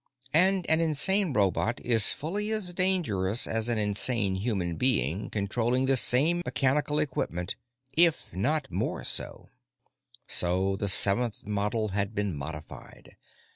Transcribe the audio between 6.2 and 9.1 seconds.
mechanical equipment, if not more